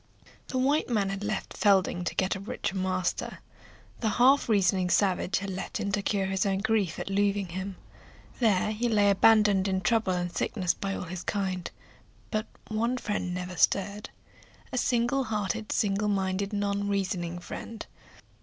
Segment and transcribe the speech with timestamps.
[0.47, 3.37] The white man had left Fielding to get a richer master.
[3.99, 7.75] The half reasoning savage left him to cure his own grief at losing him.
[8.39, 11.69] There he lay abandoned in trouble and sickness by all his kind.
[12.31, 14.09] But one friend never stirred;
[14.71, 17.85] a single hearted, single minded, non reasoning friend.